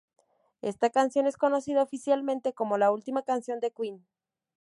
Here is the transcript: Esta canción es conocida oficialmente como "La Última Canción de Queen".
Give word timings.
Esta 0.63 0.89
canción 0.89 1.27
es 1.27 1.37
conocida 1.37 1.83
oficialmente 1.83 2.53
como 2.53 2.79
"La 2.79 2.89
Última 2.91 3.21
Canción 3.21 3.59
de 3.59 3.69
Queen". 3.69 4.03